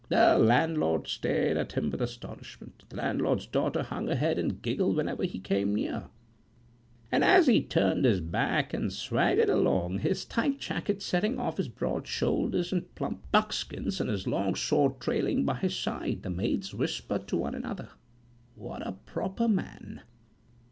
[0.09, 4.95] The landlord stared at him with astonishment; the landlord's daughter hung her head and giggled
[4.95, 6.05] whenever he came near;
[7.11, 11.69] and as he turned his back and swaggered along, his tight jacket setting off his
[11.69, 16.73] broad shoulders and plump buckskins, and his long sword trailing by his side, the maids
[16.73, 17.89] whispered to one another
[18.55, 20.01] "What a proper man!"